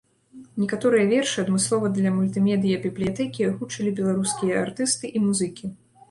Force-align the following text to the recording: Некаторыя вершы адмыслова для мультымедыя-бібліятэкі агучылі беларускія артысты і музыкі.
Некаторыя 0.61 1.03
вершы 1.09 1.35
адмыслова 1.43 1.91
для 1.97 2.13
мультымедыя-бібліятэкі 2.15 3.45
агучылі 3.49 3.93
беларускія 3.99 4.55
артысты 4.65 5.05
і 5.21 5.23
музыкі. 5.27 5.71